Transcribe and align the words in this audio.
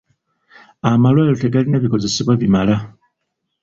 Amalwaliro 0.89 1.37
tegalina 1.41 1.77
bikozesebwa 1.83 2.33
bimala. 2.41 2.75